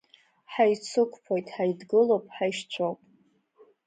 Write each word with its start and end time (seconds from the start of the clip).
Ҳаицықәԥоит, 0.51 1.45
ҳаидгылоуп, 1.53 2.25
ҳаишьцәоуп… 2.35 2.99